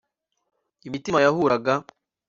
imitima 0.87 1.19
yahuraga 1.25 1.73